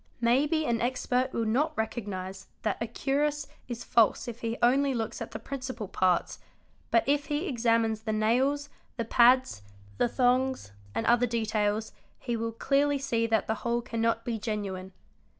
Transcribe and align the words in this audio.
May 0.19 0.47
be 0.47 0.65
an 0.65 0.81
expert 0.81 1.31
will 1.31 1.45
not 1.45 1.77
recognise 1.77 2.47
that 2.63 2.81
a 2.81 2.87
cuirass 2.87 3.45
is 3.67 3.83
false 3.83 4.27
if 4.27 4.41
he 4.41 4.57
only 4.63 4.95
looks 4.95 5.21
at 5.21 5.29
the 5.29 5.37
principal 5.37 5.87
parts, 5.87 6.39
but 6.89 7.03
if 7.05 7.25
he 7.25 7.47
exa 7.47 7.79
mines 7.79 8.01
the 8.01 8.11
nails, 8.11 8.69
the 8.97 9.05
pads, 9.05 9.61
the 9.99 10.07
thongs, 10.09 10.71
and 10.95 11.05
other 11.05 11.27
details, 11.27 11.91
he 12.17 12.35
will 12.35 12.51
clearly 12.51 12.97
see 12.97 13.27
that 13.27 13.45
the 13.45 13.53
whole 13.61 13.83
cannot 13.83 14.25
be 14.25 14.39
genuine. 14.39 14.91